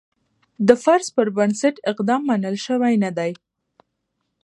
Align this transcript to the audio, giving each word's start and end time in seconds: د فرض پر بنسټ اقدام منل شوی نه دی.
د 0.67 0.69
فرض 0.83 1.07
پر 1.15 1.27
بنسټ 1.37 1.75
اقدام 1.91 2.21
منل 2.29 2.55
شوی 2.65 2.93
نه 3.03 3.11
دی. 3.17 3.31